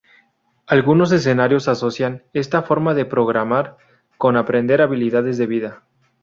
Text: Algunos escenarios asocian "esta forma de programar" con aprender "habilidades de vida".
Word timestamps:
Algunos 0.65 1.11
escenarios 1.11 1.67
asocian 1.67 2.23
"esta 2.33 2.63
forma 2.63 2.95
de 2.95 3.05
programar" 3.05 3.77
con 4.17 4.35
aprender 4.35 4.81
"habilidades 4.81 5.37
de 5.37 5.45
vida". 5.45 5.83